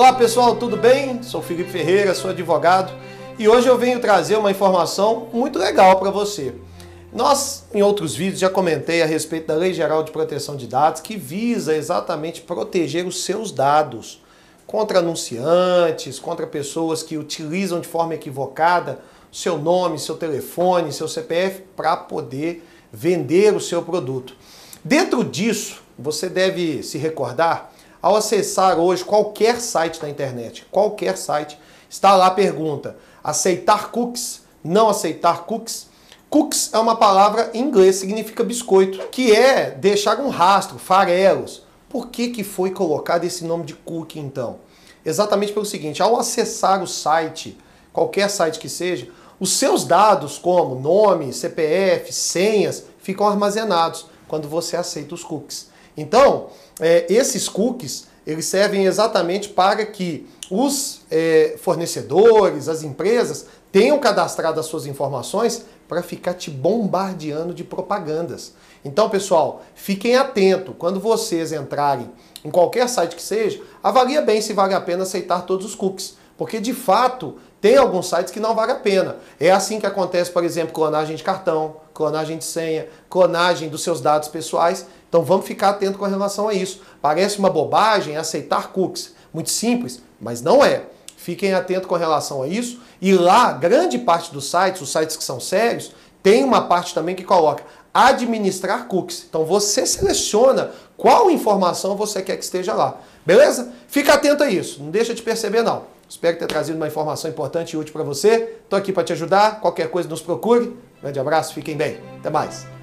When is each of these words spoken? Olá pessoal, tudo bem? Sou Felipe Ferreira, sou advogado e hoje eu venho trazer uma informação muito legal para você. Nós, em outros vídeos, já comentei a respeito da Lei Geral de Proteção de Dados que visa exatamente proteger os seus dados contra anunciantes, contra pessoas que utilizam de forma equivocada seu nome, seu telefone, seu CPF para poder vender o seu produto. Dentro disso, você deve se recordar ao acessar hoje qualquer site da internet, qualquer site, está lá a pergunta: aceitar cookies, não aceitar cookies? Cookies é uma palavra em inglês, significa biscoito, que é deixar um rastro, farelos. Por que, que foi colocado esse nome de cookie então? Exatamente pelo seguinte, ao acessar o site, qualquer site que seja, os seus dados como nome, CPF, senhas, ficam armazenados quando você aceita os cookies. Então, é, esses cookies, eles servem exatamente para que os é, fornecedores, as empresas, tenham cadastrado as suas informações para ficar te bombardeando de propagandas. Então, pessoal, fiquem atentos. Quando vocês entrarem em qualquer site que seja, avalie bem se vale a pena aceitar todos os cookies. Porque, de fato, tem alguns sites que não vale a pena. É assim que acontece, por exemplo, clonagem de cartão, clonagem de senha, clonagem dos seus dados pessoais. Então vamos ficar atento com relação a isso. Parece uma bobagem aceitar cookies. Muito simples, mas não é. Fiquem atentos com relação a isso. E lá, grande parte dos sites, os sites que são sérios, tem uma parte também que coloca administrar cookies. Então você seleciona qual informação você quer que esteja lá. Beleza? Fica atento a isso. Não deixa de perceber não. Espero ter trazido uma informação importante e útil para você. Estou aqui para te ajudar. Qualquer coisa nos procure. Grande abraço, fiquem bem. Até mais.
Olá 0.00 0.14
pessoal, 0.14 0.56
tudo 0.56 0.78
bem? 0.78 1.22
Sou 1.22 1.42
Felipe 1.42 1.70
Ferreira, 1.70 2.14
sou 2.14 2.30
advogado 2.30 2.90
e 3.38 3.46
hoje 3.46 3.68
eu 3.68 3.76
venho 3.76 4.00
trazer 4.00 4.34
uma 4.36 4.50
informação 4.50 5.28
muito 5.30 5.58
legal 5.58 5.98
para 5.98 6.10
você. 6.10 6.54
Nós, 7.12 7.64
em 7.74 7.82
outros 7.82 8.16
vídeos, 8.16 8.40
já 8.40 8.48
comentei 8.48 9.02
a 9.02 9.06
respeito 9.06 9.48
da 9.48 9.54
Lei 9.54 9.74
Geral 9.74 10.02
de 10.02 10.10
Proteção 10.10 10.56
de 10.56 10.66
Dados 10.66 11.02
que 11.02 11.18
visa 11.18 11.76
exatamente 11.76 12.40
proteger 12.40 13.06
os 13.06 13.24
seus 13.24 13.52
dados 13.52 14.22
contra 14.66 15.00
anunciantes, 15.00 16.18
contra 16.18 16.46
pessoas 16.46 17.02
que 17.02 17.18
utilizam 17.18 17.78
de 17.78 17.86
forma 17.86 18.14
equivocada 18.14 19.00
seu 19.30 19.58
nome, 19.58 19.98
seu 19.98 20.16
telefone, 20.16 20.94
seu 20.94 21.08
CPF 21.08 21.60
para 21.76 21.94
poder 21.94 22.66
vender 22.90 23.54
o 23.54 23.60
seu 23.60 23.82
produto. 23.82 24.34
Dentro 24.82 25.22
disso, 25.22 25.82
você 25.98 26.30
deve 26.30 26.82
se 26.82 26.96
recordar 26.96 27.70
ao 28.02 28.16
acessar 28.16 28.78
hoje 28.78 29.04
qualquer 29.04 29.60
site 29.60 30.00
da 30.00 30.08
internet, 30.08 30.66
qualquer 30.70 31.16
site, 31.16 31.58
está 31.88 32.14
lá 32.14 32.26
a 32.26 32.30
pergunta: 32.30 32.96
aceitar 33.22 33.90
cookies, 33.90 34.42
não 34.62 34.88
aceitar 34.88 35.44
cookies? 35.44 35.88
Cookies 36.28 36.70
é 36.72 36.78
uma 36.78 36.94
palavra 36.94 37.50
em 37.52 37.60
inglês, 37.60 37.96
significa 37.96 38.44
biscoito, 38.44 39.08
que 39.08 39.32
é 39.32 39.72
deixar 39.72 40.20
um 40.20 40.28
rastro, 40.28 40.78
farelos. 40.78 41.64
Por 41.88 42.06
que, 42.06 42.28
que 42.28 42.44
foi 42.44 42.70
colocado 42.70 43.24
esse 43.24 43.44
nome 43.44 43.64
de 43.64 43.74
cookie 43.74 44.20
então? 44.20 44.58
Exatamente 45.04 45.52
pelo 45.52 45.66
seguinte, 45.66 46.00
ao 46.00 46.18
acessar 46.18 46.82
o 46.82 46.86
site, 46.86 47.58
qualquer 47.92 48.30
site 48.30 48.60
que 48.60 48.68
seja, 48.68 49.08
os 49.40 49.54
seus 49.54 49.84
dados 49.84 50.38
como 50.38 50.76
nome, 50.76 51.32
CPF, 51.32 52.12
senhas, 52.12 52.84
ficam 52.98 53.26
armazenados 53.26 54.06
quando 54.28 54.48
você 54.48 54.76
aceita 54.76 55.14
os 55.14 55.24
cookies. 55.24 55.68
Então, 55.96 56.48
é, 56.78 57.06
esses 57.12 57.48
cookies, 57.48 58.06
eles 58.26 58.46
servem 58.46 58.84
exatamente 58.84 59.48
para 59.48 59.84
que 59.84 60.26
os 60.50 61.00
é, 61.10 61.56
fornecedores, 61.60 62.68
as 62.68 62.82
empresas, 62.82 63.46
tenham 63.70 63.98
cadastrado 63.98 64.58
as 64.58 64.66
suas 64.66 64.86
informações 64.86 65.64
para 65.88 66.02
ficar 66.02 66.34
te 66.34 66.50
bombardeando 66.50 67.54
de 67.54 67.64
propagandas. 67.64 68.54
Então, 68.84 69.10
pessoal, 69.10 69.62
fiquem 69.74 70.16
atentos. 70.16 70.74
Quando 70.78 70.98
vocês 70.98 71.52
entrarem 71.52 72.10
em 72.44 72.50
qualquer 72.50 72.88
site 72.88 73.14
que 73.14 73.22
seja, 73.22 73.60
avalie 73.82 74.20
bem 74.22 74.40
se 74.40 74.52
vale 74.52 74.74
a 74.74 74.80
pena 74.80 75.02
aceitar 75.02 75.42
todos 75.42 75.66
os 75.66 75.74
cookies. 75.74 76.16
Porque, 76.38 76.58
de 76.58 76.72
fato, 76.72 77.36
tem 77.60 77.76
alguns 77.76 78.08
sites 78.08 78.32
que 78.32 78.40
não 78.40 78.54
vale 78.54 78.72
a 78.72 78.76
pena. 78.76 79.16
É 79.38 79.50
assim 79.50 79.78
que 79.78 79.86
acontece, 79.86 80.30
por 80.30 80.42
exemplo, 80.42 80.72
clonagem 80.72 81.14
de 81.14 81.22
cartão, 81.22 81.76
clonagem 81.92 82.38
de 82.38 82.44
senha, 82.44 82.88
clonagem 83.10 83.68
dos 83.68 83.82
seus 83.82 84.00
dados 84.00 84.28
pessoais. 84.28 84.86
Então 85.10 85.22
vamos 85.22 85.44
ficar 85.44 85.70
atento 85.70 85.98
com 85.98 86.06
relação 86.06 86.48
a 86.48 86.54
isso. 86.54 86.80
Parece 87.02 87.38
uma 87.38 87.50
bobagem 87.50 88.16
aceitar 88.16 88.68
cookies. 88.68 89.12
Muito 89.34 89.50
simples, 89.50 90.00
mas 90.20 90.40
não 90.40 90.64
é. 90.64 90.84
Fiquem 91.16 91.52
atentos 91.52 91.86
com 91.86 91.96
relação 91.96 92.42
a 92.42 92.48
isso. 92.48 92.80
E 93.02 93.12
lá, 93.12 93.52
grande 93.52 93.98
parte 93.98 94.32
dos 94.32 94.48
sites, 94.50 94.80
os 94.80 94.90
sites 94.90 95.16
que 95.16 95.24
são 95.24 95.38
sérios, 95.40 95.92
tem 96.22 96.44
uma 96.44 96.62
parte 96.62 96.94
também 96.94 97.14
que 97.14 97.24
coloca 97.24 97.62
administrar 97.92 98.86
cookies. 98.86 99.26
Então 99.28 99.44
você 99.44 99.84
seleciona 99.84 100.70
qual 100.96 101.30
informação 101.30 101.96
você 101.96 102.22
quer 102.22 102.36
que 102.36 102.44
esteja 102.44 102.72
lá. 102.72 102.96
Beleza? 103.26 103.72
Fica 103.88 104.14
atento 104.14 104.44
a 104.44 104.50
isso. 104.50 104.80
Não 104.82 104.90
deixa 104.90 105.12
de 105.12 105.22
perceber 105.22 105.62
não. 105.62 105.82
Espero 106.08 106.38
ter 106.38 106.46
trazido 106.46 106.76
uma 106.76 106.88
informação 106.88 107.30
importante 107.30 107.72
e 107.72 107.76
útil 107.76 107.92
para 107.92 108.02
você. 108.02 108.58
Estou 108.62 108.78
aqui 108.78 108.92
para 108.92 109.04
te 109.04 109.12
ajudar. 109.12 109.60
Qualquer 109.60 109.90
coisa 109.90 110.08
nos 110.08 110.20
procure. 110.20 110.76
Grande 111.00 111.18
abraço, 111.18 111.54
fiquem 111.54 111.76
bem. 111.76 111.98
Até 112.18 112.30
mais. 112.30 112.79